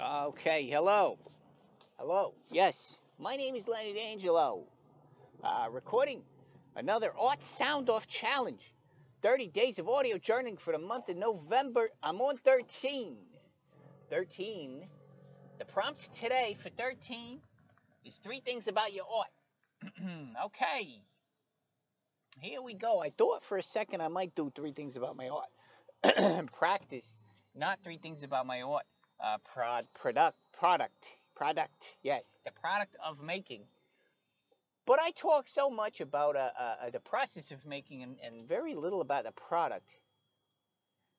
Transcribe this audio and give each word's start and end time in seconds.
Okay, 0.00 0.62
hello. 0.64 1.18
Hello. 1.98 2.32
Yes, 2.50 2.98
my 3.18 3.36
name 3.36 3.54
is 3.54 3.68
Lenny 3.68 3.92
D'Angelo. 3.92 4.64
Uh, 5.44 5.68
recording 5.70 6.22
another 6.74 7.12
Art 7.20 7.42
Sound 7.42 7.90
Off 7.90 8.06
Challenge. 8.06 8.62
30 9.20 9.48
days 9.48 9.78
of 9.78 9.90
audio 9.90 10.16
journaling 10.16 10.58
for 10.58 10.72
the 10.72 10.78
month 10.78 11.10
of 11.10 11.18
November. 11.18 11.90
I'm 12.02 12.18
on 12.22 12.38
13. 12.38 13.14
13. 14.08 14.88
The 15.58 15.64
prompt 15.66 16.14
today 16.14 16.56
for 16.62 16.70
13 16.70 17.38
is 18.06 18.16
three 18.16 18.40
things 18.40 18.68
about 18.68 18.94
your 18.94 19.04
art. 19.14 19.92
okay. 20.46 21.02
Here 22.38 22.62
we 22.62 22.72
go. 22.72 23.02
I 23.02 23.10
thought 23.10 23.44
for 23.44 23.58
a 23.58 23.62
second 23.62 24.00
I 24.00 24.08
might 24.08 24.34
do 24.34 24.50
three 24.54 24.72
things 24.72 24.96
about 24.96 25.14
my 25.14 25.28
art. 25.28 26.46
Practice, 26.52 27.18
not 27.54 27.80
three 27.84 27.98
things 27.98 28.22
about 28.22 28.46
my 28.46 28.62
art. 28.62 28.84
Uh, 29.22 29.36
prod, 29.52 29.86
product, 29.92 30.38
product, 30.52 31.04
product. 31.36 31.96
Yes, 32.02 32.24
the 32.46 32.52
product 32.52 32.96
of 33.04 33.22
making. 33.22 33.64
But 34.86 34.98
I 34.98 35.10
talk 35.10 35.46
so 35.46 35.68
much 35.68 36.00
about 36.00 36.36
uh, 36.36 36.50
uh, 36.58 36.90
the 36.90 37.00
process 37.00 37.50
of 37.50 37.64
making 37.66 38.02
and, 38.02 38.16
and, 38.24 38.48
very 38.48 38.74
little 38.74 39.02
about 39.02 39.24
the 39.24 39.32
product. 39.32 39.90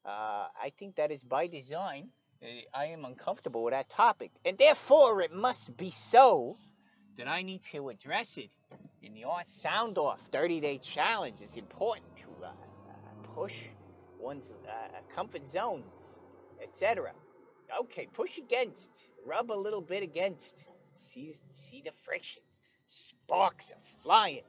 Uh, 0.04 0.48
I 0.62 0.72
think 0.80 0.96
that 0.96 1.12
is 1.12 1.24
by 1.24 1.46
design. 1.46 2.10
Uh, 2.42 2.48
I 2.74 2.86
am 2.86 3.06
uncomfortable 3.06 3.64
with 3.64 3.74
that 3.74 3.90
topic. 3.90 4.32
And 4.46 4.58
therefore, 4.58 5.22
it 5.22 5.32
must 5.32 5.78
be 5.78 5.92
so 5.92 6.58
that 7.20 7.28
I 7.28 7.44
need 7.44 7.62
to 7.72 7.90
address 7.90 8.36
it 8.38 8.50
in 9.04 9.14
the 9.14 9.26
Art 9.26 9.46
Sound 9.46 10.00
Off 10.00 10.20
30 10.32 10.60
Day 10.60 10.80
Challenge. 10.80 11.40
It's 11.40 11.56
important 11.56 12.16
to 12.18 12.46
uh, 12.46 12.52
push 13.36 13.66
one's 14.20 14.54
comfort 15.14 15.48
zones, 15.48 15.96
etc. 16.64 17.12
Okay, 17.80 18.08
push 18.14 18.38
against, 18.38 18.92
rub 19.26 19.52
a 19.52 19.54
little 19.54 19.82
bit 19.82 20.04
against, 20.04 20.66
see 20.98 21.34
see 21.52 21.82
the 21.86 21.92
friction, 22.04 22.42
sparks 22.88 23.72
are 23.72 23.84
flying. 24.04 24.44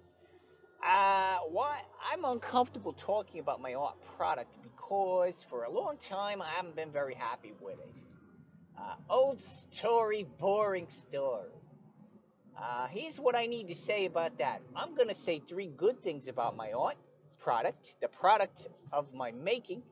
Uh, 0.84 1.39
why 1.51 1.81
I'm 2.12 2.25
uncomfortable 2.25 2.92
talking 2.95 3.41
about 3.41 3.61
my 3.61 3.75
art 3.75 3.97
product 4.17 4.51
because 4.62 5.45
for 5.48 5.64
a 5.64 5.70
long 5.70 5.97
time 5.98 6.42
I 6.42 6.48
haven't 6.48 6.75
been 6.75 6.91
very 6.91 7.14
happy 7.14 7.53
with 7.61 7.79
it. 7.79 7.92
Uh, 8.79 8.95
old 9.09 9.45
story, 9.45 10.27
boring 10.41 10.89
story. 10.89 11.51
Uh, 12.61 12.89
here's 12.89 13.19
what 13.20 13.36
I 13.36 13.47
need 13.47 13.69
to 13.69 13.75
say 13.75 14.07
about 14.07 14.39
that. 14.39 14.61
I'm 14.75 14.95
gonna 14.95 15.14
say 15.14 15.41
three 15.48 15.69
good 15.77 16.03
things 16.03 16.29
about 16.29 16.57
my 16.57 16.73
art 16.73 16.97
product, 17.39 17.95
the 18.01 18.09
product 18.09 18.69
of 18.92 19.12
my 19.14 19.33
making, 19.33 19.83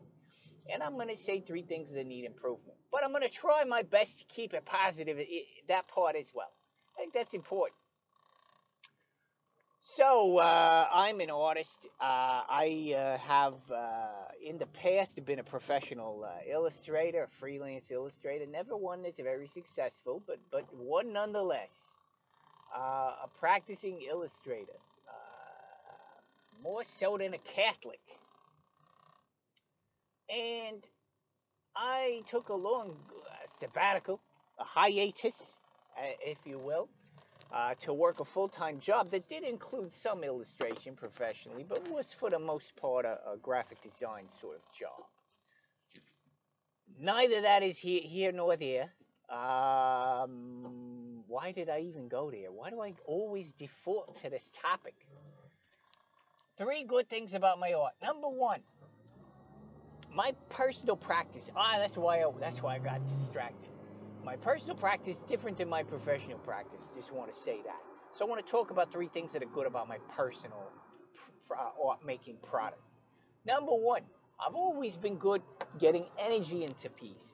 and 0.72 0.82
I'm 0.82 0.96
gonna 0.96 1.16
say 1.16 1.40
three 1.40 1.62
things 1.62 1.92
that 1.92 2.06
need 2.06 2.24
improvement 2.24 2.76
but 2.90 3.04
I'm 3.04 3.10
going 3.10 3.22
to 3.22 3.28
try 3.28 3.64
my 3.64 3.82
best 3.82 4.20
to 4.20 4.24
keep 4.26 4.54
it 4.54 4.64
positive, 4.64 5.18
that 5.68 5.88
part 5.88 6.16
as 6.16 6.32
well. 6.34 6.52
I 6.96 7.02
think 7.02 7.14
that's 7.14 7.34
important. 7.34 7.76
So, 9.82 10.38
uh, 10.38 10.88
I'm 10.92 11.20
an 11.20 11.30
artist. 11.30 11.88
Uh, 12.00 12.04
I 12.48 12.94
uh, 12.96 13.18
have, 13.18 13.54
uh, 13.72 14.06
in 14.44 14.58
the 14.58 14.66
past, 14.66 15.24
been 15.24 15.38
a 15.38 15.44
professional 15.44 16.24
uh, 16.24 16.50
illustrator, 16.50 17.24
a 17.24 17.28
freelance 17.40 17.90
illustrator. 17.90 18.44
Never 18.46 18.76
one 18.76 19.02
that's 19.02 19.20
very 19.20 19.48
successful, 19.48 20.22
but, 20.26 20.38
but 20.50 20.66
one 20.74 21.12
nonetheless. 21.12 21.92
Uh, 22.76 23.14
a 23.24 23.28
practicing 23.38 24.02
illustrator. 24.08 24.78
more 26.62 26.84
so 26.84 27.16
than 27.16 27.34
a 27.34 27.38
Catholic. 27.38 28.00
And 30.30 30.86
I 31.74 32.22
took 32.28 32.50
a 32.50 32.54
long 32.54 32.96
uh, 33.10 33.32
sabbatical, 33.58 34.20
a 34.58 34.64
hiatus, 34.64 35.60
uh, 35.98 36.02
if 36.24 36.38
you 36.44 36.58
will, 36.58 36.88
uh, 37.52 37.74
to 37.80 37.92
work 37.92 38.20
a 38.20 38.24
full 38.24 38.48
time 38.48 38.78
job 38.78 39.10
that 39.10 39.28
did 39.28 39.42
include 39.42 39.92
some 39.92 40.22
illustration 40.22 40.94
professionally, 40.94 41.64
but 41.68 41.88
was 41.90 42.12
for 42.12 42.30
the 42.30 42.38
most 42.38 42.76
part 42.76 43.04
a, 43.04 43.18
a 43.32 43.36
graphic 43.42 43.82
design 43.82 44.24
sort 44.40 44.56
of 44.56 44.62
job. 44.78 45.04
Neither 47.00 47.40
that 47.42 47.62
is 47.62 47.78
here, 47.78 48.02
here 48.02 48.32
nor 48.32 48.56
there. 48.56 48.90
Um, 49.30 51.22
why 51.28 51.52
did 51.52 51.68
I 51.68 51.80
even 51.80 52.08
go 52.08 52.30
there? 52.30 52.50
Why 52.50 52.70
do 52.70 52.80
I 52.82 52.94
always 53.06 53.52
default 53.52 54.20
to 54.22 54.30
this 54.30 54.52
topic? 54.62 54.94
Three 56.58 56.84
good 56.84 57.08
things 57.08 57.34
about 57.34 57.58
my 57.58 57.72
art. 57.72 57.94
Number 58.02 58.28
one, 58.28 58.60
my 60.14 60.34
personal 60.48 60.96
practice. 60.96 61.50
Ah, 61.56 61.76
that's 61.78 61.96
why 61.96 62.22
I, 62.22 62.30
that's 62.40 62.62
why 62.62 62.76
I 62.76 62.78
got 62.78 63.06
distracted. 63.06 63.70
My 64.24 64.36
personal 64.36 64.76
practice 64.76 65.22
different 65.28 65.58
than 65.58 65.68
my 65.68 65.82
professional 65.82 66.38
practice. 66.38 66.88
Just 66.94 67.12
want 67.12 67.32
to 67.32 67.38
say 67.38 67.60
that. 67.64 67.80
So 68.16 68.24
I 68.24 68.28
want 68.28 68.44
to 68.44 68.50
talk 68.50 68.70
about 68.70 68.92
three 68.92 69.08
things 69.08 69.32
that 69.32 69.42
are 69.42 69.46
good 69.54 69.66
about 69.66 69.88
my 69.88 69.98
personal 70.16 70.70
uh, 71.50 71.88
art 71.88 72.04
making 72.04 72.36
product. 72.42 72.82
Number 73.46 73.72
one, 73.72 74.02
I've 74.44 74.54
always 74.54 74.96
been 74.96 75.16
good 75.16 75.42
getting 75.78 76.06
energy 76.18 76.64
into 76.64 76.90
pieces. 76.90 77.32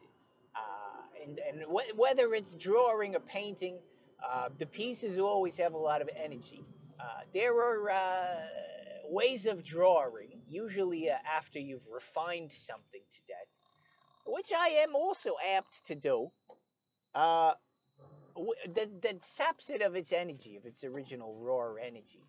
Uh, 0.55 1.25
and, 1.25 1.39
and 1.49 1.63
wh- 1.65 1.99
whether 1.99 2.35
it's 2.35 2.57
drawing 2.57 3.17
or 3.17 3.21
painting, 3.21 3.79
uh, 4.25 4.49
the 4.59 4.67
pieces 4.67 5.19
always 5.19 5.57
have 5.59 5.75
a 5.75 5.79
lot 5.79 6.03
of 6.03 6.09
energy. 6.23 6.65
Uh, 7.01 7.05
there 7.35 7.55
are 7.55 7.91
uh, 7.91 8.37
ways 9.09 9.47
of 9.47 9.65
drawing, 9.65 10.36
usually 10.49 11.11
uh, 11.11 11.15
after 11.37 11.59
you've 11.59 11.87
refined 11.93 12.53
something 12.53 13.03
to 13.13 13.19
death, 13.29 13.49
which 14.27 14.53
I 14.57 14.69
am 14.85 14.95
also 14.95 15.35
apt 15.57 15.87
to 15.87 15.95
do, 15.95 16.31
uh, 17.15 17.53
that, 18.75 19.03
that 19.03 19.25
saps 19.25 19.71
it 19.71 19.83
of 19.83 19.97
its 19.97 20.13
energy, 20.13 20.57
of 20.57 20.67
its 20.67 20.85
original 20.85 21.35
raw 21.41 21.75
energy. 21.75 22.23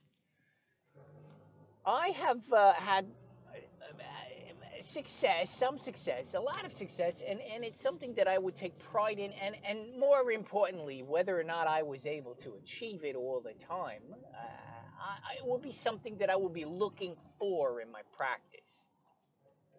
I 1.85 2.09
have 2.09 2.53
uh, 2.53 2.73
had 2.73 3.05
uh, 3.53 4.81
success, 4.81 5.55
some 5.55 5.77
success, 5.77 6.33
a 6.33 6.39
lot 6.39 6.65
of 6.65 6.73
success, 6.73 7.21
and, 7.27 7.39
and 7.53 7.63
it's 7.63 7.81
something 7.81 8.13
that 8.15 8.27
I 8.27 8.37
would 8.37 8.55
take 8.55 8.77
pride 8.79 9.19
in, 9.19 9.31
and, 9.33 9.55
and 9.65 9.99
more 9.99 10.31
importantly, 10.31 11.03
whether 11.03 11.39
or 11.39 11.43
not 11.43 11.67
I 11.67 11.83
was 11.83 12.05
able 12.05 12.35
to 12.35 12.53
achieve 12.61 13.03
it 13.03 13.15
all 13.15 13.41
the 13.41 13.53
time, 13.65 14.01
uh, 14.11 14.66
I, 14.99 15.35
it 15.37 15.45
will 15.45 15.59
be 15.59 15.71
something 15.71 16.17
that 16.17 16.29
I 16.29 16.35
will 16.35 16.49
be 16.49 16.65
looking 16.65 17.15
for 17.39 17.81
in 17.81 17.91
my 17.91 18.01
practice, 18.15 18.85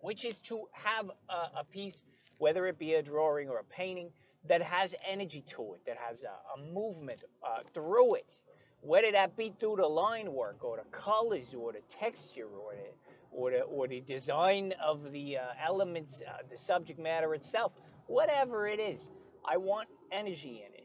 which 0.01 0.25
is 0.25 0.41
to 0.43 0.65
have 0.73 1.11
a, 1.29 1.61
a 1.61 1.65
piece, 1.71 2.01
whether 2.39 2.67
it 2.67 2.79
be 2.79 2.95
a 2.95 3.03
drawing 3.03 3.49
or 3.49 3.59
a 3.59 3.65
painting, 3.65 4.11
that 4.49 4.63
has 4.63 4.95
energy 5.07 5.45
to 5.49 5.75
it, 5.75 5.81
that 5.87 5.97
has 5.99 6.23
a, 6.23 6.61
a 6.61 6.73
movement 6.73 7.23
uh, 7.43 7.61
through 7.75 8.15
it, 8.15 8.33
whether 8.81 9.11
that 9.13 9.37
be 9.37 9.53
through 9.59 9.77
the 9.77 9.87
line 9.87 10.33
work 10.33 10.63
or 10.65 10.77
the 10.77 10.97
colors 10.97 11.55
or 11.57 11.73
the 11.73 11.83
texture 11.91 12.47
or 12.47 12.73
the 12.75 12.91
or 13.31 13.51
the, 13.51 13.61
or 13.61 13.87
the 13.87 14.01
design 14.01 14.73
of 14.83 15.13
the 15.13 15.37
uh, 15.37 15.43
elements, 15.65 16.23
uh, 16.27 16.39
the 16.51 16.57
subject 16.57 16.99
matter 16.99 17.35
itself, 17.35 17.73
whatever 18.07 18.67
it 18.67 18.81
is, 18.81 19.11
I 19.47 19.57
want 19.59 19.89
energy 20.11 20.65
in 20.67 20.75
it. 20.75 20.78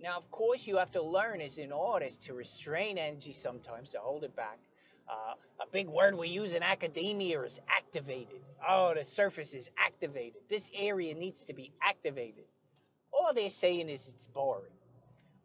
Now, 0.00 0.16
of 0.16 0.30
course, 0.30 0.66
you 0.66 0.76
have 0.76 0.92
to 0.92 1.02
learn 1.02 1.40
as 1.40 1.58
an 1.58 1.72
artist 1.72 2.24
to 2.26 2.34
restrain 2.34 2.98
energy 2.98 3.32
sometimes, 3.32 3.90
to 3.90 3.98
hold 3.98 4.24
it 4.24 4.34
back. 4.36 4.58
Uh, 5.08 5.34
a 5.60 5.66
big 5.72 5.88
word 5.88 6.16
we 6.16 6.28
use 6.28 6.54
in 6.54 6.62
academia 6.62 7.40
is 7.42 7.60
activated. 7.68 8.40
Oh, 8.66 8.94
the 8.94 9.04
surface 9.04 9.54
is 9.54 9.70
activated. 9.78 10.40
This 10.48 10.70
area 10.74 11.14
needs 11.14 11.44
to 11.46 11.54
be 11.54 11.72
activated. 11.82 12.44
All 13.12 13.32
they're 13.34 13.50
saying 13.50 13.88
is 13.88 14.06
it's 14.06 14.28
boring, 14.28 14.70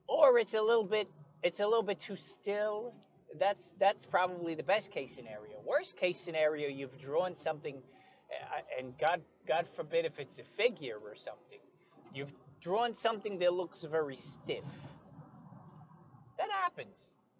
or 0.08 0.38
it's 0.38 0.54
a 0.54 0.62
little 0.62 0.84
bit 0.84 1.08
it's 1.44 1.60
a 1.60 1.68
little 1.68 1.84
bit 1.84 2.00
too 2.00 2.18
still. 2.18 2.94
That's 3.40 3.74
that's 3.80 4.06
probably 4.06 4.54
the 4.54 4.64
best 4.64 4.92
case 4.92 5.16
scenario. 5.16 5.60
Worst 5.66 5.98
case 5.98 6.20
scenario, 6.20 6.68
you've 6.68 7.00
drawn 7.02 7.36
something, 7.36 7.76
uh, 7.76 8.80
and 8.80 8.98
God 9.00 9.22
God 9.48 9.66
forbid 9.76 10.06
if 10.06 10.20
it's 10.20 10.40
a 10.40 10.44
figure 10.44 10.98
or 11.04 11.16
something, 11.16 11.60
you've 12.14 12.32
drawn 12.64 12.96
something 12.96 13.40
that 13.40 13.54
looks 13.54 13.84
very 13.84 14.16
stiff. 14.16 14.64
That 16.38 16.50
happens, 16.50 16.96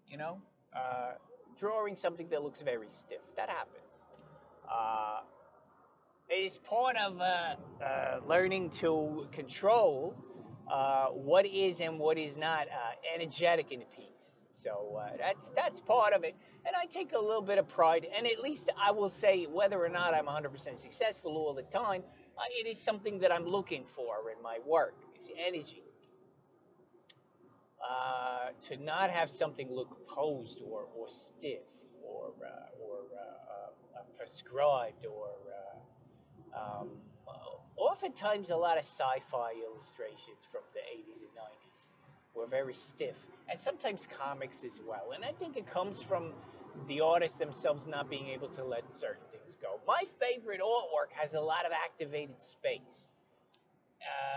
you 0.06 0.18
know. 0.18 0.36
Uh, 0.76 1.12
drawing 1.58 1.96
something 1.96 2.28
that 2.28 2.42
looks 2.42 2.60
very 2.60 2.88
stiff. 2.90 3.22
That 3.36 3.48
happens. 3.48 3.84
Uh, 4.70 5.20
it 6.28 6.44
is 6.44 6.58
part 6.58 6.96
of 6.96 7.20
uh, 7.20 7.54
uh, 7.82 8.20
learning 8.28 8.70
to 8.80 9.26
control 9.32 10.14
uh, 10.70 11.06
what 11.06 11.46
is 11.46 11.80
and 11.80 11.98
what 11.98 12.18
is 12.18 12.36
not 12.36 12.66
uh, 12.66 13.14
energetic 13.14 13.72
in 13.72 13.80
a 13.80 13.96
piece. 13.96 14.04
So 14.62 14.98
that's 15.18 15.50
that's 15.50 15.80
part 15.80 16.14
of 16.14 16.24
it, 16.24 16.34
and 16.66 16.74
I 16.74 16.86
take 16.86 17.12
a 17.12 17.18
little 17.18 17.42
bit 17.42 17.58
of 17.58 17.68
pride. 17.68 18.06
And 18.16 18.26
at 18.26 18.40
least 18.40 18.70
I 18.82 18.92
will 18.92 19.10
say, 19.10 19.44
whether 19.44 19.82
or 19.82 19.90
not 19.90 20.14
I'm 20.14 20.24
100% 20.24 20.80
successful 20.80 21.36
all 21.36 21.52
the 21.52 21.64
time, 21.64 22.02
it 22.58 22.66
is 22.66 22.80
something 22.80 23.18
that 23.18 23.30
I'm 23.30 23.44
looking 23.44 23.84
for 23.94 24.30
in 24.34 24.42
my 24.42 24.58
work 24.66 24.94
energy. 25.46 25.82
Uh, 27.82 28.48
to 28.62 28.82
not 28.82 29.10
have 29.10 29.30
something 29.30 29.70
look 29.70 30.08
posed 30.08 30.60
or, 30.66 30.86
or 30.96 31.06
stiff 31.10 31.60
or, 32.02 32.32
uh, 32.42 32.82
or 32.82 32.96
uh, 33.14 33.98
uh 33.98 34.02
prescribed 34.16 35.04
or 35.04 35.28
uh, 36.56 36.58
um, 36.58 36.88
oftentimes 37.76 38.50
a 38.50 38.56
lot 38.56 38.78
of 38.78 38.84
sci-fi 38.84 39.52
illustrations 39.68 40.42
from 40.50 40.62
the 40.72 40.80
80s 40.80 41.20
and 41.20 41.30
90s 41.36 41.88
were 42.34 42.46
very 42.46 42.74
stiff, 42.74 43.16
and 43.50 43.60
sometimes 43.60 44.08
comics 44.10 44.64
as 44.64 44.80
well. 44.86 45.12
And 45.14 45.24
I 45.24 45.32
think 45.32 45.56
it 45.56 45.70
comes 45.70 46.02
from 46.02 46.32
the 46.88 47.00
artists 47.00 47.38
themselves 47.38 47.86
not 47.86 48.10
being 48.10 48.28
able 48.28 48.48
to 48.48 48.64
let 48.64 48.82
certain 48.92 49.22
things 49.30 49.56
go. 49.62 49.80
My 49.86 50.02
favorite 50.20 50.60
artwork 50.60 51.12
has 51.12 51.34
a 51.34 51.40
lot 51.40 51.66
of 51.66 51.72
activated 51.72 52.40
space. 52.40 53.12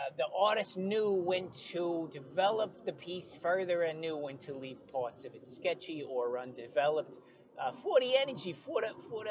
Uh, 0.07 0.12
the 0.18 0.25
artist 0.38 0.77
knew 0.77 1.12
when 1.12 1.50
to 1.71 2.09
develop 2.13 2.86
the 2.86 2.94
piece 2.94 3.36
further 3.42 3.83
and 3.83 4.00
knew 4.00 4.15
when 4.15 4.38
to 4.38 4.54
leave 4.54 4.77
parts 4.92 5.25
of 5.25 5.33
it 5.33 5.50
sketchy 5.50 6.04
or 6.07 6.38
undeveloped 6.38 7.18
uh, 7.59 7.71
for 7.83 8.00
the 8.00 8.15
energy, 8.15 8.54
for 8.54 8.81
the 8.81 8.89
for 9.09 9.24
the 9.24 9.30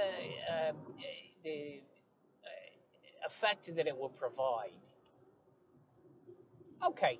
uh, 0.52 0.72
the 1.44 1.80
effect 3.26 3.74
that 3.74 3.86
it 3.86 3.96
will 3.96 4.10
provide. 4.10 4.70
Okay, 6.86 7.18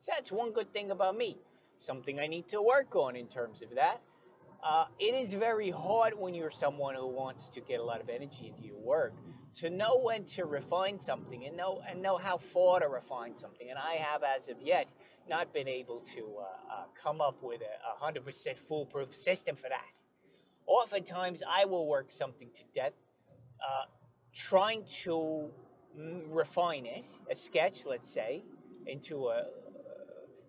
so 0.00 0.12
that's 0.14 0.30
one 0.30 0.52
good 0.52 0.72
thing 0.72 0.90
about 0.90 1.16
me. 1.16 1.38
Something 1.78 2.20
I 2.20 2.26
need 2.26 2.48
to 2.48 2.60
work 2.60 2.94
on 2.96 3.16
in 3.16 3.28
terms 3.28 3.62
of 3.62 3.76
that. 3.76 4.00
Uh, 4.62 4.84
it 4.98 5.14
is 5.14 5.32
very 5.32 5.70
hard 5.70 6.12
when 6.18 6.34
you're 6.34 6.50
someone 6.50 6.94
who 6.94 7.06
wants 7.06 7.48
to 7.48 7.60
get 7.60 7.80
a 7.80 7.84
lot 7.84 8.02
of 8.02 8.10
energy 8.10 8.52
into 8.54 8.68
your 8.68 8.78
work 8.78 9.14
to 9.56 9.70
know 9.70 9.98
when 9.98 10.24
to 10.24 10.44
refine 10.44 11.00
something 11.00 11.44
and 11.44 11.56
know 11.56 11.82
and 11.88 12.00
know 12.02 12.16
how 12.16 12.38
far 12.38 12.80
to 12.80 12.88
refine 12.88 13.36
something. 13.36 13.68
And 13.68 13.78
I 13.78 13.94
have, 13.94 14.22
as 14.22 14.48
of 14.48 14.56
yet, 14.62 14.86
not 15.28 15.52
been 15.52 15.68
able 15.68 16.00
to 16.14 16.20
uh, 16.38 16.42
uh, 16.42 16.84
come 17.02 17.20
up 17.20 17.42
with 17.42 17.60
a, 17.60 18.04
100% 18.04 18.58
foolproof 18.68 19.14
system 19.14 19.56
for 19.56 19.68
that. 19.68 19.84
Oftentimes, 20.66 21.42
I 21.48 21.64
will 21.64 21.86
work 21.86 22.10
something 22.10 22.48
to 22.54 22.62
death, 22.74 22.92
uh, 23.60 23.86
trying 24.34 24.84
to 25.02 25.50
mm, 25.98 26.22
refine 26.28 26.86
it, 26.86 27.04
a 27.30 27.34
sketch, 27.34 27.84
let's 27.86 28.08
say, 28.08 28.42
into 28.86 29.28
a. 29.28 29.44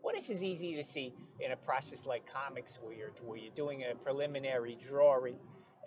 Well, 0.03 0.15
this 0.15 0.29
is 0.29 0.43
easy 0.43 0.75
to 0.75 0.83
see 0.83 1.13
in 1.39 1.51
a 1.51 1.55
process 1.55 2.05
like 2.05 2.23
comics, 2.31 2.77
where 2.81 2.93
you're 2.93 3.11
where 3.23 3.37
you're 3.37 3.53
doing 3.55 3.83
a 3.83 3.95
preliminary 3.95 4.77
drawing 4.87 5.35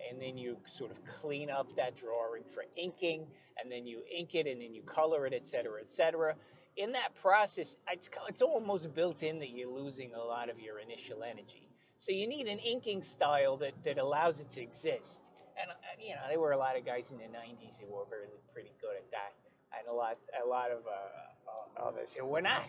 and 0.09 0.21
then 0.21 0.37
you 0.37 0.57
sort 0.65 0.91
of 0.91 0.97
clean 1.21 1.49
up 1.49 1.75
that 1.75 1.95
drawing 1.95 2.43
for 2.53 2.63
inking, 2.77 3.25
and 3.61 3.71
then 3.71 3.85
you 3.85 4.01
ink 4.13 4.35
it, 4.35 4.47
and 4.47 4.61
then 4.61 4.73
you 4.73 4.81
color 4.83 5.25
it, 5.25 5.33
etc., 5.33 5.81
etc. 5.81 6.35
In 6.77 6.91
that 6.91 7.15
process, 7.21 7.77
it's, 7.91 8.09
it's 8.27 8.41
almost 8.41 8.93
built 8.93 9.23
in 9.23 9.39
that 9.39 9.49
you're 9.49 9.71
losing 9.71 10.13
a 10.13 10.19
lot 10.19 10.49
of 10.49 10.59
your 10.59 10.79
initial 10.79 11.23
energy. 11.23 11.69
So 11.99 12.11
you 12.11 12.27
need 12.27 12.47
an 12.47 12.59
inking 12.59 13.01
style 13.01 13.57
that, 13.57 13.73
that 13.85 13.97
allows 13.97 14.41
it 14.41 14.49
to 14.51 14.61
exist. 14.61 15.21
And 15.57 15.71
you 16.03 16.13
know, 16.15 16.21
there 16.29 16.39
were 16.39 16.51
a 16.51 16.57
lot 16.57 16.77
of 16.77 16.85
guys 16.85 17.11
in 17.11 17.17
the 17.17 17.23
'90s 17.23 17.79
who 17.79 17.87
were 17.87 18.03
very 18.09 18.27
pretty 18.53 18.73
good 18.81 18.97
at 18.97 19.09
that, 19.11 19.31
and 19.79 19.87
a 19.87 19.93
lot 19.93 20.17
a 20.43 20.45
lot 20.45 20.69
of 20.69 20.79
uh 20.85 21.81
others 21.81 22.13
who 22.13 22.25
were 22.25 22.41
not. 22.41 22.65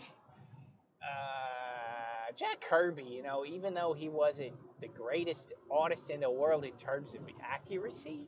Uh, 1.07 2.33
Jack 2.37 2.61
Kirby, 2.69 3.05
you 3.05 3.23
know, 3.23 3.45
even 3.47 3.75
though 3.75 3.95
he 3.95 4.09
wasn't 4.09 4.53
the 4.81 4.89
greatest 4.89 5.53
artist 5.71 6.11
in 6.11 6.21
the 6.21 6.31
world 6.31 6.65
in 6.65 6.73
terms 6.73 7.15
of 7.15 7.21
accuracy, 7.43 8.27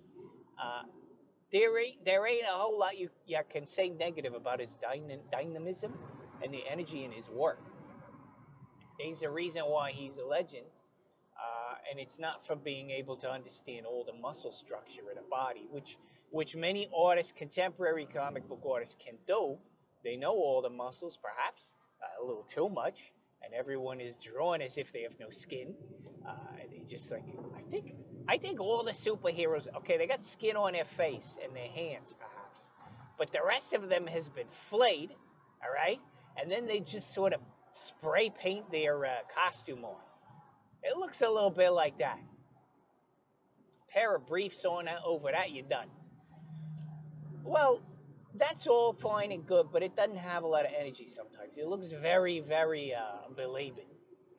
uh, 0.62 0.82
there 1.52 1.78
ain't 1.78 2.04
there 2.04 2.26
ain't 2.26 2.44
a 2.44 2.52
whole 2.52 2.78
lot 2.78 2.98
you, 2.98 3.08
you 3.26 3.38
can 3.52 3.66
say 3.66 3.88
negative 3.90 4.34
about 4.34 4.60
his 4.60 4.76
dynamism 5.32 5.92
and 6.42 6.52
the 6.52 6.62
energy 6.70 7.04
in 7.04 7.12
his 7.12 7.28
work. 7.28 7.60
There's 8.98 9.22
a 9.22 9.30
reason 9.30 9.62
why 9.62 9.92
he's 9.92 10.18
a 10.18 10.24
legend, 10.24 10.66
uh, 11.36 11.74
and 11.90 12.00
it's 12.00 12.18
not 12.18 12.46
from 12.46 12.60
being 12.60 12.90
able 12.90 13.16
to 13.18 13.30
understand 13.30 13.86
all 13.86 14.04
the 14.04 14.12
muscle 14.20 14.52
structure 14.52 15.10
in 15.12 15.18
a 15.18 15.28
body, 15.30 15.66
which 15.70 15.96
which 16.30 16.56
many 16.56 16.90
artists, 16.96 17.32
contemporary 17.32 18.06
comic 18.12 18.48
book 18.48 18.62
artists, 18.68 18.96
can 19.04 19.14
do. 19.26 19.56
They 20.04 20.16
know 20.16 20.32
all 20.32 20.60
the 20.62 20.70
muscles, 20.70 21.18
perhaps, 21.22 21.74
a 22.20 22.24
little 22.24 22.44
too 22.44 22.68
much, 22.68 23.12
and 23.42 23.54
everyone 23.54 24.00
is 24.00 24.16
drawn 24.16 24.62
as 24.62 24.78
if 24.78 24.92
they 24.92 25.02
have 25.02 25.18
no 25.20 25.30
skin. 25.30 25.74
Uh, 26.26 26.34
they 26.70 26.82
just 26.88 27.10
like 27.10 27.24
I 27.56 27.62
think 27.70 27.94
I 28.28 28.38
think 28.38 28.60
all 28.60 28.82
the 28.82 28.92
superheroes 28.92 29.66
okay 29.78 29.96
they 29.96 30.06
got 30.06 30.22
skin 30.22 30.56
on 30.56 30.72
their 30.72 30.84
face 30.84 31.38
and 31.42 31.54
their 31.54 31.68
hands 31.68 32.14
perhaps, 32.18 32.62
but 33.18 33.32
the 33.32 33.40
rest 33.46 33.72
of 33.72 33.88
them 33.88 34.06
has 34.06 34.28
been 34.28 34.48
flayed, 34.68 35.10
all 35.62 35.72
right, 35.74 36.00
and 36.40 36.50
then 36.50 36.66
they 36.66 36.80
just 36.80 37.14
sort 37.14 37.32
of 37.32 37.40
spray 37.72 38.30
paint 38.30 38.70
their 38.70 39.04
uh, 39.04 39.10
costume 39.34 39.84
on. 39.84 39.96
It 40.82 40.96
looks 40.96 41.22
a 41.22 41.28
little 41.28 41.50
bit 41.50 41.70
like 41.70 41.98
that. 41.98 42.18
Pair 43.88 44.14
of 44.14 44.26
briefs 44.26 44.64
on 44.64 44.84
that, 44.84 45.00
over 45.04 45.30
that, 45.32 45.50
you're 45.50 45.66
done. 45.66 45.88
Well, 47.42 47.80
that's 48.34 48.66
all 48.66 48.92
fine 48.92 49.32
and 49.32 49.46
good, 49.46 49.68
but 49.72 49.82
it 49.82 49.96
doesn't 49.96 50.16
have 50.18 50.42
a 50.42 50.46
lot 50.46 50.66
of 50.66 50.72
energy 50.78 51.08
sometimes. 51.08 51.37
It 51.56 51.66
looks 51.66 51.88
very, 51.88 52.40
very 52.40 52.94
uh, 52.94 53.28
belabored. 53.36 53.84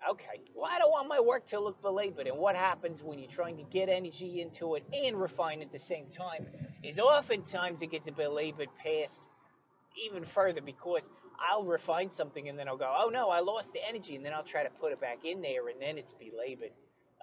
Okay, 0.09 0.41
well, 0.55 0.69
I 0.71 0.79
don't 0.79 0.91
want 0.91 1.09
my 1.09 1.19
work 1.19 1.45
to 1.47 1.59
look 1.59 1.81
belabored. 1.81 2.27
And 2.27 2.37
what 2.37 2.55
happens 2.55 3.03
when 3.03 3.19
you're 3.19 3.29
trying 3.29 3.57
to 3.57 3.63
get 3.63 3.89
energy 3.89 4.41
into 4.41 4.75
it 4.75 4.83
and 4.93 5.19
refine 5.19 5.61
at 5.61 5.71
the 5.71 5.79
same 5.79 6.05
time 6.07 6.47
is 6.83 6.99
oftentimes 6.99 7.81
it 7.81 7.91
gets 7.91 8.07
a 8.07 8.11
belabored 8.11 8.69
past 8.81 9.21
even 10.05 10.23
further 10.23 10.61
because 10.61 11.09
I'll 11.39 11.65
refine 11.65 12.09
something 12.09 12.47
and 12.47 12.57
then 12.57 12.67
I'll 12.67 12.77
go, 12.77 12.93
oh 12.97 13.09
no, 13.09 13.29
I 13.29 13.39
lost 13.39 13.73
the 13.73 13.79
energy, 13.87 14.15
and 14.15 14.25
then 14.25 14.33
I'll 14.33 14.43
try 14.43 14.63
to 14.63 14.69
put 14.69 14.91
it 14.91 15.01
back 15.01 15.25
in 15.25 15.41
there, 15.41 15.67
and 15.69 15.81
then 15.81 15.97
it's 15.97 16.13
belabored 16.13 16.71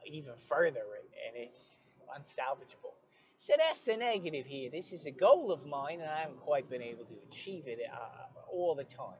even 0.06 0.32
further, 0.48 0.80
and 1.26 1.36
it's 1.36 1.76
unsalvageable. 2.08 2.94
So 3.38 3.54
that's 3.58 3.84
the 3.84 3.96
negative 3.96 4.46
here. 4.46 4.70
This 4.70 4.92
is 4.92 5.06
a 5.06 5.10
goal 5.10 5.52
of 5.52 5.66
mine, 5.66 6.00
and 6.00 6.10
I 6.10 6.20
haven't 6.20 6.40
quite 6.40 6.68
been 6.70 6.82
able 6.82 7.04
to 7.04 7.14
achieve 7.30 7.64
it 7.66 7.80
uh, 7.92 8.50
all 8.50 8.74
the 8.74 8.84
time. 8.84 9.18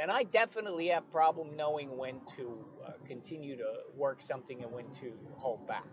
And 0.00 0.10
I 0.10 0.22
definitely 0.22 0.88
have 0.88 1.10
problem 1.10 1.56
knowing 1.56 1.96
when 1.96 2.20
to 2.36 2.64
uh, 2.86 2.92
continue 3.06 3.56
to 3.56 3.72
work 3.96 4.22
something 4.22 4.62
and 4.62 4.72
when 4.72 4.86
to 5.00 5.12
hold 5.36 5.66
back. 5.66 5.86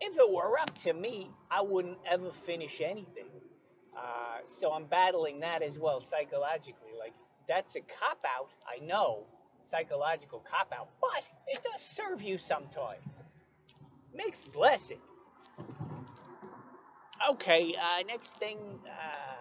If 0.00 0.16
it 0.16 0.30
were 0.30 0.58
up 0.58 0.74
to 0.78 0.92
me, 0.92 1.30
I 1.50 1.62
wouldn't 1.62 1.98
ever 2.08 2.30
finish 2.44 2.80
anything. 2.80 3.30
Uh, 3.96 4.40
so 4.46 4.72
I'm 4.72 4.84
battling 4.84 5.40
that 5.40 5.62
as 5.62 5.78
well 5.78 6.00
psychologically. 6.00 6.92
Like 6.98 7.14
that's 7.48 7.74
a 7.76 7.80
cop 7.80 8.24
out, 8.26 8.50
I 8.66 8.84
know, 8.84 9.24
psychological 9.64 10.40
cop 10.40 10.72
out, 10.78 10.88
but 11.00 11.24
it 11.46 11.60
does 11.64 11.80
serve 11.82 12.22
you 12.22 12.38
sometimes. 12.38 13.02
Mixed 14.14 14.52
blessing. 14.52 15.00
Okay, 17.30 17.74
uh, 17.74 18.02
next 18.06 18.38
thing, 18.38 18.58
uh, 18.86 19.35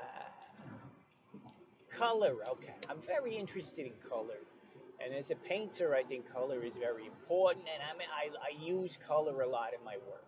color. 1.98 2.36
Okay, 2.54 2.74
I'm 2.90 3.02
very 3.02 3.36
interested 3.36 3.86
in 3.86 3.94
color. 4.10 4.40
And 5.04 5.14
as 5.14 5.30
a 5.30 5.36
painter, 5.36 5.94
I 5.94 6.04
think 6.04 6.32
color 6.32 6.64
is 6.64 6.74
very 6.76 7.06
important, 7.06 7.66
and 7.74 7.84
I 7.84 7.98
mean, 7.98 8.08
I, 8.12 8.30
I 8.50 8.66
use 8.66 8.98
color 9.06 9.42
a 9.42 9.48
lot 9.48 9.70
in 9.78 9.84
my 9.84 9.98
work. 10.08 10.26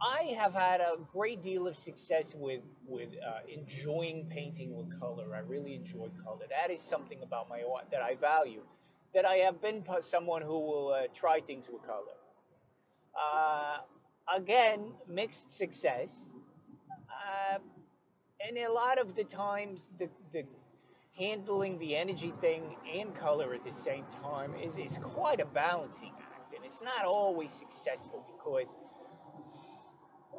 I 0.00 0.34
have 0.38 0.52
had 0.52 0.80
a 0.80 0.96
great 1.12 1.42
deal 1.42 1.66
of 1.66 1.76
success 1.76 2.34
with 2.36 2.60
with 2.86 3.08
uh, 3.26 3.40
enjoying 3.48 4.26
painting 4.26 4.76
with 4.76 5.00
color. 5.00 5.34
I 5.34 5.38
really 5.38 5.74
enjoy 5.74 6.08
color. 6.22 6.44
That 6.50 6.70
is 6.70 6.82
something 6.82 7.18
about 7.22 7.48
my 7.48 7.62
art 7.62 7.86
that 7.90 8.02
I 8.02 8.14
value. 8.16 8.60
That 9.14 9.24
I 9.24 9.36
have 9.36 9.62
been 9.62 9.82
someone 10.02 10.42
who 10.42 10.60
will 10.60 10.88
uh, 10.92 11.06
try 11.14 11.40
things 11.40 11.66
with 11.72 11.82
color. 11.86 12.16
Uh, 13.14 13.78
again, 14.36 14.92
mixed 15.08 15.50
success. 15.50 16.10
Uh, 17.08 17.58
and 18.46 18.58
a 18.58 18.70
lot 18.70 18.98
of 18.98 19.14
the 19.16 19.24
times, 19.24 19.88
the, 19.98 20.10
the 20.34 20.44
handling 21.18 21.78
the 21.78 21.96
energy 21.96 22.32
thing 22.40 22.76
and 22.94 23.14
color 23.14 23.54
at 23.54 23.64
the 23.64 23.72
same 23.72 24.04
time 24.22 24.54
is, 24.62 24.76
is 24.76 24.98
quite 25.02 25.40
a 25.40 25.46
balancing 25.46 26.12
act. 26.20 26.54
And 26.54 26.64
it's 26.64 26.82
not 26.82 27.04
always 27.04 27.50
successful 27.50 28.24
because 28.36 28.68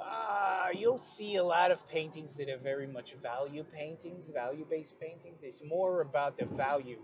uh, 0.02 0.68
you'll 0.74 1.00
see 1.00 1.38
a 1.38 1.44
lot 1.44 1.72
of 1.72 1.88
paintings 1.90 2.36
that 2.36 2.50
are 2.50 2.58
very 2.58 2.88
much 2.88 3.16
value 3.22 3.64
paintings, 3.76 4.30
value 4.30 4.66
based 4.70 5.00
paintings. 5.00 5.40
It's 5.42 5.62
more 5.64 6.02
about 6.02 6.38
the 6.38 6.46
value 6.46 7.00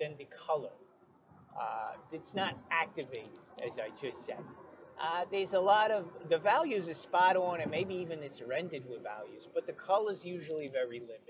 than 0.00 0.16
the 0.18 0.26
color. 0.46 0.70
Uh, 1.58 1.92
it's 2.12 2.34
not 2.34 2.56
activated, 2.70 3.28
as 3.64 3.78
I 3.78 3.90
just 4.00 4.24
said. 4.24 4.38
Uh, 5.02 5.24
there's 5.30 5.54
a 5.54 5.60
lot 5.60 5.90
of 5.90 6.06
the 6.28 6.38
values 6.38 6.88
are 6.88 6.94
spot 6.94 7.36
on, 7.36 7.60
and 7.60 7.70
maybe 7.70 7.94
even 7.94 8.22
it's 8.22 8.40
rendered 8.42 8.82
with 8.88 9.02
values, 9.02 9.48
but 9.54 9.66
the 9.66 9.72
color 9.72 10.12
is 10.12 10.24
usually 10.24 10.68
very 10.68 11.00
limited. 11.00 11.29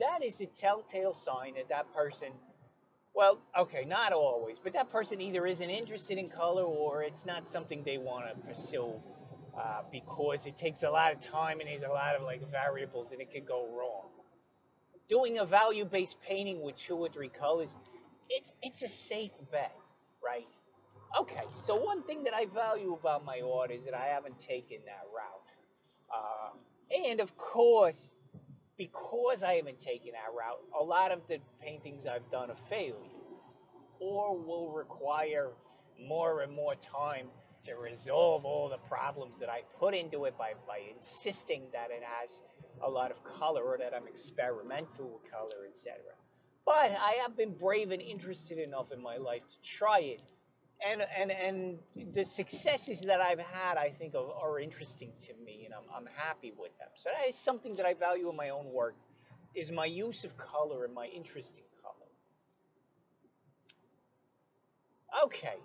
That 0.00 0.24
is 0.24 0.40
a 0.40 0.46
telltale 0.46 1.14
sign 1.14 1.54
that 1.54 1.68
that 1.68 1.92
person, 1.94 2.28
well, 3.14 3.38
okay, 3.58 3.84
not 3.84 4.12
always, 4.12 4.58
but 4.58 4.72
that 4.74 4.90
person 4.90 5.20
either 5.20 5.46
isn't 5.46 5.70
interested 5.70 6.18
in 6.18 6.28
color 6.28 6.64
or 6.64 7.02
it's 7.02 7.24
not 7.24 7.48
something 7.48 7.82
they 7.84 7.98
want 7.98 8.26
to 8.28 8.46
pursue 8.46 8.92
uh, 9.58 9.82
because 9.90 10.46
it 10.46 10.58
takes 10.58 10.82
a 10.82 10.90
lot 10.90 11.12
of 11.12 11.20
time 11.20 11.60
and 11.60 11.68
there's 11.68 11.82
a 11.82 11.88
lot 11.88 12.14
of 12.14 12.22
like 12.22 12.50
variables 12.50 13.12
and 13.12 13.20
it 13.20 13.32
could 13.32 13.46
go 13.46 13.68
wrong. 13.76 14.10
Doing 15.08 15.38
a 15.38 15.46
value-based 15.46 16.16
painting 16.20 16.62
with 16.62 16.76
two 16.76 16.96
or 16.96 17.08
three 17.08 17.28
colors, 17.28 17.74
it's 18.28 18.52
it's 18.62 18.82
a 18.82 18.88
safe 18.88 19.30
bet, 19.52 19.74
right? 20.22 20.48
Okay, 21.18 21.44
so 21.64 21.76
one 21.76 22.02
thing 22.02 22.24
that 22.24 22.34
I 22.34 22.46
value 22.46 22.92
about 22.92 23.24
my 23.24 23.40
art 23.40 23.70
is 23.70 23.84
that 23.84 23.94
I 23.94 24.06
haven't 24.06 24.38
taken 24.38 24.78
that 24.84 25.04
route. 25.14 25.46
Uh, 26.12 27.06
and 27.08 27.20
of 27.20 27.36
course, 27.38 28.10
because 28.76 29.42
I 29.42 29.54
haven't 29.54 29.80
taken 29.80 30.12
that 30.12 30.36
route, 30.36 30.60
a 30.78 30.82
lot 30.82 31.12
of 31.12 31.20
the 31.28 31.38
paintings 31.62 32.06
I've 32.06 32.30
done 32.30 32.50
are 32.50 32.56
failures 32.68 33.10
or 34.00 34.36
will 34.36 34.70
require 34.70 35.50
more 36.00 36.42
and 36.42 36.52
more 36.52 36.74
time 36.74 37.28
to 37.64 37.74
resolve 37.74 38.44
all 38.44 38.68
the 38.68 38.78
problems 38.88 39.38
that 39.40 39.48
I 39.48 39.62
put 39.78 39.94
into 39.94 40.24
it 40.26 40.36
by, 40.38 40.52
by 40.66 40.80
insisting 40.94 41.62
that 41.72 41.88
it 41.90 42.02
has 42.04 42.42
a 42.82 42.90
lot 42.90 43.10
of 43.10 43.22
color 43.24 43.62
or 43.62 43.78
that 43.78 43.92
I'm 43.94 44.06
experimental 44.06 45.08
with 45.08 45.30
color, 45.30 45.66
etc. 45.68 45.94
But 46.64 46.92
I 47.00 47.18
have 47.22 47.36
been 47.36 47.54
brave 47.54 47.90
and 47.90 48.02
interested 48.02 48.58
enough 48.58 48.92
in 48.92 49.02
my 49.02 49.16
life 49.16 49.42
to 49.42 49.68
try 49.68 50.00
it. 50.00 50.20
And, 50.84 51.02
and, 51.18 51.30
and 51.30 52.14
the 52.14 52.24
successes 52.24 53.00
that 53.00 53.20
I've 53.20 53.40
had, 53.40 53.78
I 53.78 53.90
think, 53.90 54.14
are, 54.14 54.30
are 54.42 54.60
interesting 54.60 55.10
to 55.26 55.32
me, 55.44 55.64
and 55.64 55.72
I'm, 55.72 55.84
I'm 55.94 56.06
happy 56.14 56.52
with 56.56 56.76
them. 56.78 56.88
So 56.96 57.08
that 57.16 57.28
is 57.28 57.34
something 57.34 57.76
that 57.76 57.86
I 57.86 57.94
value 57.94 58.28
in 58.28 58.36
my 58.36 58.50
own 58.50 58.70
work, 58.70 58.94
is 59.54 59.72
my 59.72 59.86
use 59.86 60.22
of 60.24 60.36
color 60.36 60.84
and 60.84 60.92
my 60.94 61.06
interest 61.06 61.56
in 61.56 61.64
color. 61.82 62.10
Okay, 65.24 65.56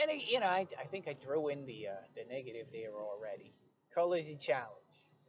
and 0.00 0.22
you 0.22 0.38
know, 0.38 0.46
I, 0.46 0.68
I 0.80 0.84
think 0.84 1.08
I 1.08 1.14
threw 1.14 1.48
in 1.48 1.66
the 1.66 1.88
uh, 1.88 1.94
the 2.14 2.22
negative 2.32 2.68
there 2.72 2.94
already. 2.94 3.52
Color 3.92 4.18
is 4.18 4.28
a 4.28 4.36
challenge, 4.36 4.70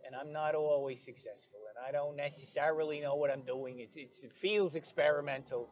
and 0.06 0.16
I'm 0.16 0.32
not 0.32 0.54
always 0.54 1.04
successful, 1.04 1.60
and 1.70 1.84
I 1.88 1.92
don't 1.92 2.16
necessarily 2.16 3.00
know 3.00 3.16
what 3.16 3.32
I'm 3.32 3.42
doing. 3.42 3.80
It's, 3.80 3.96
it's 3.96 4.22
it 4.24 4.34
feels 4.34 4.76
experimental. 4.76 5.68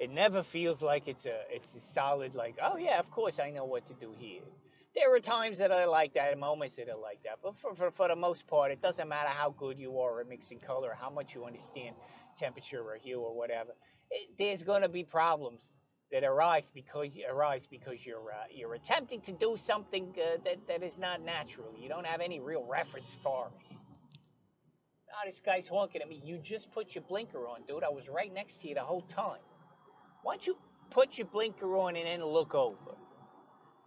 It 0.00 0.10
never 0.10 0.42
feels 0.42 0.80
like 0.80 1.08
it's 1.08 1.26
a 1.26 1.40
it's 1.50 1.74
a 1.74 1.80
solid 1.92 2.34
like 2.34 2.56
oh 2.62 2.78
yeah, 2.78 2.98
of 2.98 3.10
course 3.10 3.38
I 3.38 3.50
know 3.50 3.66
what 3.66 3.86
to 3.88 3.94
do 3.94 4.14
here. 4.18 4.40
There 4.94 5.14
are 5.14 5.20
times 5.20 5.58
that 5.58 5.70
I 5.70 5.84
like 5.84 6.14
that, 6.14 6.36
moments 6.38 6.76
that 6.76 6.88
I 6.90 6.94
like 6.94 7.22
that, 7.24 7.38
but 7.42 7.56
for, 7.58 7.74
for, 7.74 7.90
for 7.92 8.08
the 8.08 8.16
most 8.16 8.46
part, 8.48 8.72
it 8.72 8.82
doesn't 8.82 9.08
matter 9.08 9.28
how 9.28 9.50
good 9.50 9.78
you 9.78 10.00
are 10.00 10.20
at 10.20 10.28
mixing 10.28 10.58
color, 10.58 10.96
how 10.98 11.10
much 11.10 11.34
you 11.34 11.44
understand 11.44 11.94
temperature 12.38 12.80
or 12.80 12.96
hue 12.96 13.20
or 13.20 13.36
whatever. 13.36 13.70
It, 14.10 14.30
there's 14.36 14.64
going 14.64 14.82
to 14.82 14.88
be 14.88 15.04
problems 15.04 15.60
that 16.10 16.24
arise 16.24 16.64
because 16.74 17.08
arise 17.30 17.68
because 17.70 18.04
you're 18.04 18.32
uh, 18.32 18.46
you're 18.50 18.74
attempting 18.74 19.20
to 19.20 19.32
do 19.32 19.56
something 19.58 20.14
uh, 20.18 20.38
that 20.44 20.66
that 20.66 20.82
is 20.82 20.98
not 20.98 21.22
natural. 21.22 21.74
You 21.78 21.90
don't 21.90 22.06
have 22.06 22.22
any 22.22 22.40
real 22.40 22.64
reference 22.64 23.16
for 23.22 23.48
it. 23.48 23.76
Now 25.08 25.26
this 25.26 25.40
guy's 25.40 25.68
honking 25.68 26.00
at 26.00 26.08
me. 26.08 26.22
You 26.24 26.38
just 26.38 26.72
put 26.72 26.94
your 26.94 27.04
blinker 27.06 27.46
on, 27.46 27.60
dude. 27.68 27.84
I 27.84 27.90
was 27.90 28.08
right 28.08 28.32
next 28.32 28.62
to 28.62 28.68
you 28.68 28.74
the 28.74 28.80
whole 28.80 29.02
time. 29.02 29.40
Why 30.22 30.34
don't 30.34 30.46
you 30.46 30.56
put 30.90 31.18
your 31.18 31.26
blinker 31.26 31.76
on 31.76 31.96
and 31.96 32.06
then 32.06 32.24
look 32.24 32.54
over 32.54 32.96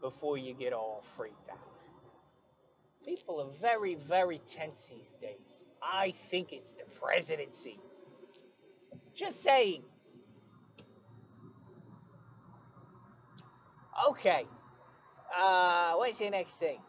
before 0.02 0.38
you 0.38 0.54
get 0.54 0.74
all 0.74 1.04
freaked 1.16 1.50
out? 1.50 1.58
People 3.06 3.42
are 3.42 3.60
very, 3.62 3.96
very 3.96 4.42
tense 4.50 4.90
these 4.90 5.14
days. 5.22 5.64
I 5.82 6.14
think 6.32 6.54
it's 6.54 6.72
the 6.72 6.86
presidency. 7.00 7.78
Just 9.16 9.44
saying. 9.44 9.84
Okay. 14.10 14.46
Uh, 15.38 15.94
what's 15.96 16.20
the 16.20 16.30
next 16.30 16.54
thing? 16.54 16.80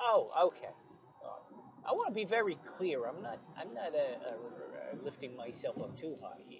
Oh, 0.00 0.30
okay. 0.48 0.72
I 1.88 1.92
want 1.92 2.08
to 2.08 2.14
be 2.14 2.24
very 2.24 2.58
clear. 2.76 3.06
I'm 3.06 3.22
not. 3.22 3.38
I'm 3.58 3.72
not 3.72 3.94
uh, 3.94 4.28
uh, 4.28 5.04
lifting 5.04 5.34
myself 5.36 5.78
up 5.78 5.98
too 5.98 6.16
high 6.20 6.42
here. 6.48 6.57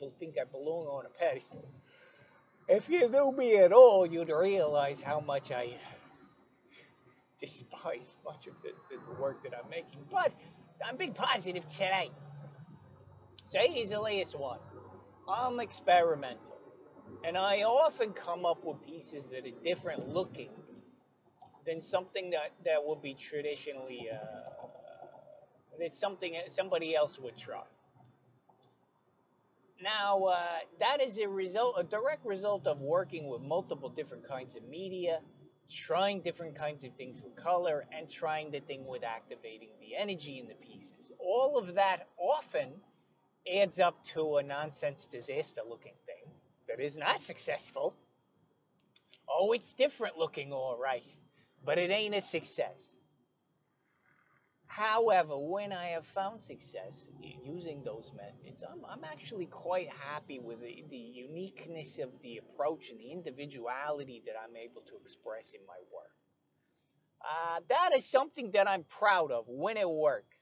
Don't 0.00 0.18
think 0.18 0.36
I 0.40 0.44
belong 0.44 0.86
on 0.86 1.06
a 1.06 1.08
pedestal. 1.08 1.68
If 2.68 2.88
you 2.88 3.08
knew 3.08 3.32
me 3.32 3.56
at 3.56 3.72
all, 3.72 4.06
you'd 4.06 4.28
realize 4.28 5.00
how 5.00 5.20
much 5.20 5.52
I 5.52 5.74
despise 7.40 8.16
much 8.24 8.46
of 8.46 8.54
the, 8.62 8.70
the 8.90 9.20
work 9.20 9.42
that 9.44 9.52
I'm 9.56 9.70
making. 9.70 10.00
But 10.10 10.32
I'm 10.84 10.96
being 10.96 11.12
positive 11.14 11.68
today. 11.68 12.10
So 13.48 13.60
here's 13.60 13.90
the 13.90 14.00
latest 14.00 14.36
one. 14.38 14.58
I'm 15.28 15.60
experimental. 15.60 16.40
And 17.24 17.36
I 17.36 17.62
often 17.62 18.12
come 18.12 18.44
up 18.44 18.64
with 18.64 18.84
pieces 18.84 19.26
that 19.26 19.46
are 19.46 19.64
different 19.64 20.08
looking 20.08 20.50
than 21.66 21.80
something 21.80 22.30
that, 22.30 22.52
that 22.64 22.84
would 22.84 23.02
be 23.02 23.14
traditionally, 23.14 24.08
uh, 24.12 24.66
that 25.78 25.94
something 25.94 26.34
somebody 26.48 26.94
else 26.94 27.18
would 27.18 27.36
try. 27.36 27.62
Now, 29.82 30.24
uh, 30.24 30.58
that 30.80 31.02
is 31.02 31.18
a 31.18 31.28
result, 31.28 31.76
a 31.78 31.84
direct 31.84 32.24
result 32.24 32.66
of 32.66 32.80
working 32.80 33.28
with 33.28 33.42
multiple 33.42 33.90
different 33.90 34.26
kinds 34.26 34.56
of 34.56 34.66
media, 34.68 35.20
trying 35.70 36.22
different 36.22 36.56
kinds 36.56 36.84
of 36.84 36.94
things 36.94 37.22
with 37.22 37.36
color, 37.36 37.84
and 37.96 38.08
trying 38.08 38.50
the 38.50 38.60
thing 38.60 38.86
with 38.86 39.04
activating 39.04 39.68
the 39.80 39.94
energy 39.96 40.38
in 40.38 40.48
the 40.48 40.54
pieces. 40.54 41.12
All 41.18 41.58
of 41.58 41.74
that 41.74 42.08
often 42.18 42.72
adds 43.52 43.78
up 43.78 44.02
to 44.06 44.38
a 44.38 44.42
nonsense 44.42 45.06
disaster 45.06 45.60
looking 45.68 45.94
thing 46.06 46.32
that 46.68 46.80
is 46.80 46.96
not 46.96 47.20
successful. 47.20 47.94
Oh, 49.28 49.52
it's 49.52 49.72
different 49.72 50.16
looking, 50.16 50.52
all 50.52 50.78
right, 50.80 51.04
but 51.64 51.78
it 51.78 51.90
ain't 51.90 52.14
a 52.14 52.22
success. 52.22 52.95
However, 54.76 55.38
when 55.38 55.72
I 55.72 55.86
have 55.86 56.04
found 56.04 56.42
success 56.42 57.06
using 57.42 57.82
those 57.82 58.10
methods, 58.14 58.62
I'm, 58.62 58.84
I'm 58.84 59.04
actually 59.04 59.46
quite 59.46 59.88
happy 59.88 60.38
with 60.38 60.60
the, 60.60 60.84
the, 60.90 60.98
uniqueness 60.98 61.98
of 61.98 62.10
the 62.22 62.36
approach 62.36 62.90
and 62.90 63.00
the 63.00 63.10
individuality 63.10 64.22
that 64.26 64.34
I'm 64.38 64.54
able 64.54 64.82
to 64.82 64.92
express 65.02 65.52
in 65.54 65.60
my 65.66 65.78
work. 65.94 66.12
Uh, 67.22 67.60
that 67.70 67.96
is 67.96 68.04
something 68.04 68.50
that 68.50 68.68
I'm 68.68 68.84
proud 68.84 69.32
of 69.32 69.46
when 69.48 69.78
it 69.78 69.88
works. 69.88 70.36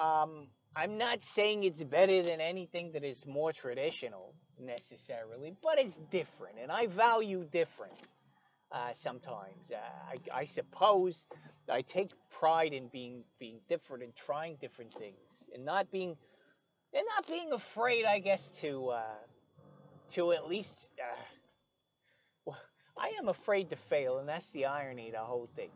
Um, 0.00 0.46
I'm 0.76 0.96
not 0.96 1.24
saying 1.24 1.64
it's 1.64 1.82
better 1.82 2.22
than 2.22 2.40
anything 2.40 2.92
that 2.92 3.02
is 3.02 3.26
more 3.26 3.52
traditional 3.52 4.32
necessarily, 4.60 5.56
but 5.60 5.80
it's 5.80 5.96
different, 6.12 6.58
and 6.62 6.70
I 6.70 6.86
value 6.86 7.44
different 7.50 7.94
uh, 8.72 8.92
sometimes. 8.94 9.70
Uh, 9.72 9.76
I, 10.34 10.40
I, 10.40 10.44
suppose 10.44 11.24
I 11.70 11.82
take 11.82 12.10
pride 12.30 12.72
in 12.72 12.88
being 12.88 13.22
being 13.38 13.58
different 13.68 14.02
and 14.02 14.14
trying 14.14 14.56
different 14.60 14.92
things, 14.94 15.44
and 15.54 15.64
not 15.64 15.90
being 15.90 16.16
and 16.92 17.04
not 17.16 17.26
being 17.26 17.52
afraid, 17.52 18.04
I 18.04 18.18
guess, 18.18 18.58
to 18.60 18.88
uh, 18.90 19.02
to 20.12 20.32
at 20.32 20.48
least. 20.48 20.88
Uh, 20.98 21.16
well, 22.46 22.58
I 22.96 23.12
am 23.18 23.28
afraid 23.28 23.70
to 23.70 23.76
fail, 23.76 24.18
and 24.18 24.28
that's 24.28 24.50
the 24.50 24.66
irony 24.66 25.08
of 25.08 25.14
the 25.14 25.18
whole 25.20 25.48
thing. 25.56 25.70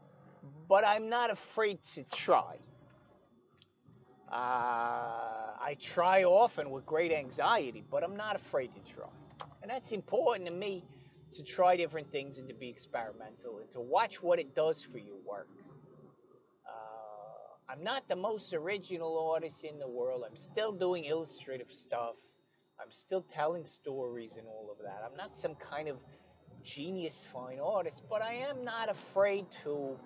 But 0.68 0.86
I'm 0.86 1.08
not 1.08 1.30
afraid 1.30 1.78
to 1.94 2.04
try. 2.04 2.56
Uh, 4.30 4.34
I 5.60 5.76
try 5.80 6.24
often 6.24 6.70
with 6.70 6.84
great 6.84 7.12
anxiety, 7.12 7.82
but 7.90 8.04
I'm 8.04 8.16
not 8.16 8.36
afraid 8.36 8.70
to 8.74 8.92
try. 8.94 9.08
And 9.62 9.70
that's 9.70 9.92
important 9.92 10.46
to 10.46 10.52
me 10.52 10.84
to 11.32 11.42
try 11.42 11.76
different 11.76 12.10
things 12.10 12.38
and 12.38 12.48
to 12.48 12.54
be 12.54 12.68
experimental 12.68 13.58
and 13.58 13.70
to 13.72 13.80
watch 13.80 14.22
what 14.22 14.38
it 14.38 14.54
does 14.54 14.82
for 14.82 14.98
your 14.98 15.16
work. 15.26 15.48
Uh, 16.66 17.72
I'm 17.72 17.82
not 17.82 18.08
the 18.08 18.16
most 18.16 18.52
original 18.52 19.30
artist 19.32 19.64
in 19.64 19.78
the 19.78 19.88
world. 19.88 20.24
I'm 20.28 20.36
still 20.36 20.72
doing 20.72 21.04
illustrative 21.04 21.70
stuff. 21.70 22.16
I'm 22.80 22.90
still 22.90 23.22
telling 23.22 23.66
stories 23.66 24.32
and 24.38 24.46
all 24.46 24.70
of 24.70 24.78
that. 24.84 25.02
I'm 25.04 25.16
not 25.16 25.36
some 25.36 25.54
kind 25.56 25.88
of 25.88 25.98
genius 26.62 27.26
fine 27.32 27.58
artist, 27.60 28.02
but 28.08 28.22
I 28.22 28.34
am 28.34 28.64
not 28.64 28.88
afraid 28.88 29.46
to 29.64 29.96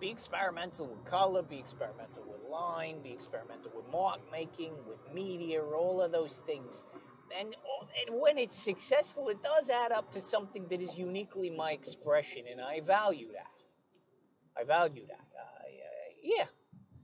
be 0.00 0.10
experimental 0.10 0.86
with 0.86 1.04
color, 1.04 1.42
be 1.42 1.58
experimental 1.58 2.22
with 2.26 2.40
line, 2.48 3.02
be 3.02 3.10
experimental 3.10 3.72
with 3.74 3.84
mark 3.90 4.20
making, 4.30 4.72
with 4.88 4.98
media, 5.12 5.62
all 5.62 6.00
of 6.00 6.12
those 6.12 6.42
things. 6.46 6.84
And, 7.38 7.54
and 8.06 8.20
when 8.20 8.38
it's 8.38 8.56
successful, 8.56 9.28
it 9.28 9.42
does 9.42 9.70
add 9.70 9.92
up 9.92 10.12
to 10.12 10.20
something 10.20 10.66
that 10.70 10.80
is 10.80 10.96
uniquely 10.96 11.50
my 11.50 11.72
expression, 11.72 12.44
and 12.50 12.60
I 12.60 12.80
value 12.80 13.28
that. 13.32 14.60
I 14.60 14.64
value 14.64 15.06
that. 15.06 15.26
Uh, 15.38 15.68
yeah. 16.22 16.46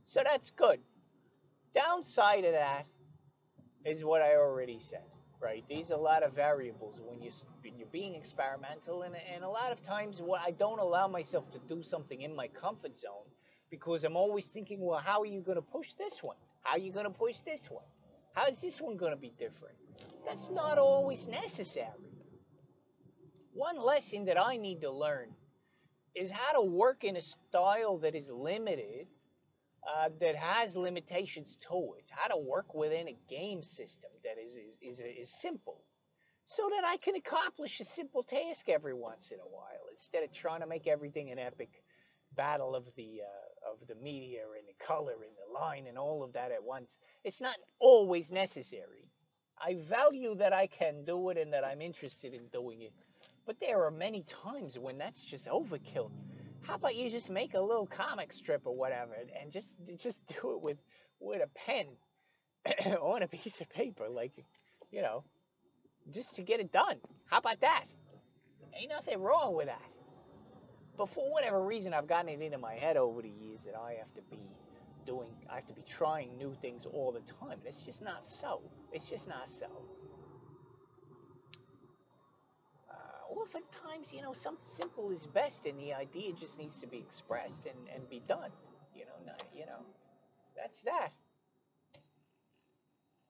So 0.07 0.23
that's 0.25 0.51
good. 0.51 0.81
Downside 1.75 2.45
of 2.45 2.53
that 2.53 2.87
is 3.85 4.05
what 4.05 4.23
I 4.23 4.37
already 4.37 4.79
said 4.79 5.03
right? 5.45 5.63
There's 5.69 5.91
a 5.91 5.97
lot 5.97 6.23
of 6.23 6.33
variables 6.33 6.99
when 7.05 7.21
you 7.21 7.31
when 7.63 7.77
you're 7.77 7.87
being 7.93 8.15
experimental, 8.15 9.03
and 9.03 9.15
and 9.35 9.45
a 9.45 9.49
lot 9.49 9.71
of 9.73 9.83
times 9.83 10.21
what 10.21 10.41
I 10.41 10.53
don't 10.53 10.79
allow 10.79 11.07
myself 11.07 11.51
to 11.53 11.59
do 11.69 11.83
something 11.83 12.23
in 12.23 12.35
my 12.35 12.49
comfort 12.49 12.97
zone 12.97 13.29
because 13.71 14.05
I'm 14.05 14.17
always 14.17 14.47
thinking, 14.47 14.81
well, 14.81 14.99
how 14.99 15.21
are 15.21 15.27
you 15.27 15.41
going 15.41 15.57
to 15.57 15.63
push 15.63 15.95
this 15.95 16.23
one? 16.23 16.37
How 16.63 16.77
are 16.77 16.79
you 16.79 16.93
going 16.93 17.07
to 17.07 17.19
push 17.19 17.41
this 17.41 17.71
one? 17.71 17.85
How 18.33 18.47
is 18.47 18.61
this 18.61 18.81
one 18.81 18.97
going 18.97 19.13
to 19.13 19.19
be 19.19 19.33
different? 19.39 19.77
That's 20.27 20.51
not 20.51 20.79
always 20.79 21.27
necessary. 21.27 21.89
One 23.53 23.79
lesson 23.79 24.25
that 24.27 24.41
I 24.41 24.57
need 24.57 24.81
to 24.81 24.91
learn 24.91 25.29
is 26.15 26.31
how 26.31 26.61
to 26.61 26.63
work 26.63 27.05
in 27.05 27.17
a 27.17 27.23
style 27.23 27.99
that 27.99 28.15
is 28.15 28.31
limited 28.31 29.07
uh, 29.87 30.09
that 30.21 30.35
has 30.35 30.77
limitations 30.77 31.59
to 31.69 31.95
it, 31.99 32.05
how 32.09 32.29
to 32.29 32.41
work 32.41 32.75
within 32.75 33.09
a 33.09 33.17
game 33.29 33.63
system 33.63 34.11
that 34.23 34.43
is, 34.43 34.55
is, 34.55 34.99
is, 34.99 35.01
is 35.01 35.41
simple, 35.41 35.83
so 36.47 36.69
that 36.71 36.85
I 36.87 36.97
can 36.97 37.17
accomplish 37.17 37.81
a 37.81 37.85
simple 37.85 38.23
task 38.23 38.69
every 38.69 38.95
once 38.95 39.31
in 39.31 39.39
a 39.39 39.43
while 39.43 39.85
instead 39.93 40.23
of 40.23 40.33
trying 40.33 40.61
to 40.61 40.67
make 40.67 40.87
everything 40.87 41.31
an 41.31 41.39
epic 41.39 41.71
battle 42.35 42.75
of 42.75 42.85
the 42.97 43.21
uh, 43.23 43.71
of 43.71 43.87
the 43.87 43.95
media 44.03 44.41
and 44.59 44.67
the 44.67 44.85
color 44.85 45.13
and 45.13 45.33
the 45.37 45.59
line 45.59 45.87
and 45.87 45.99
all 45.99 46.23
of 46.23 46.33
that 46.33 46.51
at 46.51 46.63
once. 46.63 46.97
It's 47.23 47.41
not 47.41 47.57
always 47.79 48.33
necessary. 48.33 49.05
I 49.59 49.77
value 49.89 50.35
that 50.37 50.53
I 50.53 50.67
can 50.67 51.05
do 51.05 51.31
it 51.31 51.39
and 51.39 51.53
that 51.53 51.65
I'm 51.65 51.81
interested 51.81 52.35
in 52.35 52.47
doing 52.49 52.83
it, 52.83 52.93
but 53.47 53.59
there 53.61 53.85
are 53.85 53.91
many 53.91 54.25
times 54.25 54.79
when 54.79 54.99
that's 54.99 55.25
just 55.25 55.47
overkill. 55.49 56.11
How 56.63 56.75
about 56.75 56.97
you 56.97 57.11
just 57.11 57.31
make 57.31 57.55
a 57.55 57.61
little 57.61 57.87
comic 57.87 58.33
strip 58.33 58.63
or 58.67 58.75
whatever 58.75 59.15
and 59.41 59.53
just 59.53 59.77
just 59.99 60.27
do 60.27 60.53
it 60.55 60.63
with 60.63 60.79
with 61.21 61.43
a 61.43 61.49
pen 61.55 61.87
on 63.01 63.23
a 63.23 63.29
piece 63.29 63.61
of 63.61 63.69
paper, 63.71 64.09
like 64.09 64.33
you 64.91 65.03
know, 65.03 65.25
just 66.13 66.37
to 66.37 66.43
get 66.43 66.61
it 66.61 66.73
done. 66.73 66.99
How 67.27 67.39
about 67.39 67.61
that? 67.61 67.85
Ain't 68.75 68.91
nothing 68.91 69.21
wrong 69.21 69.55
with 69.55 69.67
that. 69.67 69.83
But 70.97 71.09
for 71.11 71.31
whatever 71.31 71.61
reason, 71.63 71.93
I've 71.93 72.07
gotten 72.07 72.29
it 72.29 72.41
into 72.41 72.59
my 72.59 72.75
head 72.75 72.97
over 72.97 73.23
the 73.23 73.29
years 73.29 73.61
that 73.67 73.75
I 73.77 73.95
have 73.95 74.13
to 74.15 74.23
be 74.31 74.39
doing, 75.07 75.31
I 75.51 75.57
have 75.57 75.67
to 75.67 75.75
be 75.75 75.83
trying 75.89 76.37
new 76.39 76.55
things 76.61 76.87
all 76.87 77.13
the 77.13 77.21
time. 77.41 77.59
And 77.59 77.67
it's 77.67 77.81
just 77.81 78.03
not 78.03 78.25
so. 78.25 78.61
It's 78.93 79.07
just 79.07 79.29
not 79.29 79.49
so. 79.49 79.67
Uh, 82.91 83.41
oftentimes, 83.41 84.13
you 84.13 84.23
know, 84.23 84.35
something 84.35 84.65
simple 84.67 85.11
is 85.11 85.27
best, 85.27 85.67
and 85.67 85.79
the 85.79 85.93
idea 85.93 86.33
just 86.33 86.59
needs 86.59 86.81
to 86.81 86.87
be 86.87 86.99
expressed 86.99 87.67
and, 87.67 87.79
and 87.95 88.09
be 88.09 88.23
done. 88.29 88.51
You 88.95 89.05
know, 89.05 89.27
not, 89.27 89.43
you 89.55 89.67
know, 89.67 89.85
that's 90.57 90.81
that. 90.81 91.11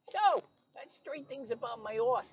So, 0.05 0.43
that's 0.75 0.99
three 0.99 1.23
things 1.23 1.51
about 1.51 1.83
my 1.83 1.99
art. 1.99 2.27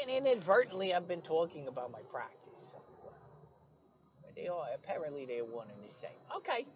And 0.00 0.10
inadvertently, 0.10 0.94
I've 0.94 1.08
been 1.08 1.22
talking 1.22 1.68
about 1.68 1.90
my 1.90 2.00
practice. 2.10 2.60
So, 2.70 2.78
uh, 3.06 4.30
they 4.36 4.46
are 4.48 4.66
apparently 4.74 5.24
they're 5.24 5.44
one 5.44 5.68
and 5.70 5.90
the 5.90 5.94
same. 5.94 6.10
Okay, 6.36 6.66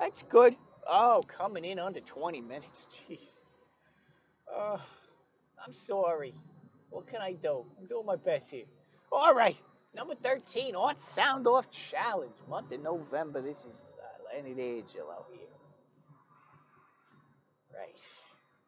that's 0.00 0.22
good. 0.24 0.56
Oh, 0.88 1.22
coming 1.28 1.64
in 1.64 1.78
under 1.78 2.00
20 2.00 2.40
minutes. 2.40 2.86
Jeez. 3.10 3.18
Uh, 4.54 4.78
I'm 5.64 5.72
sorry. 5.74 6.34
What 6.90 7.06
can 7.06 7.20
I 7.20 7.32
do? 7.34 7.64
I'm 7.78 7.86
doing 7.86 8.06
my 8.06 8.16
best 8.16 8.50
here. 8.50 8.64
All 9.12 9.34
right, 9.34 9.56
number 9.94 10.14
13, 10.14 10.74
Art 10.74 11.00
Sound 11.00 11.46
Off 11.46 11.70
Challenge. 11.70 12.32
Month 12.48 12.72
of 12.72 12.82
November. 12.82 13.40
This 13.42 13.58
is 13.58 13.86
uh, 13.98 14.36
Lenny 14.36 14.54
D'Angelo 14.54 15.26
here. 15.32 15.48
Right. 17.74 18.00